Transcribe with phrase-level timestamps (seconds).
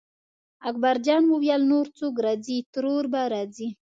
[0.69, 3.67] اکبرجان وویل نور څوک راځي ترور به راځي.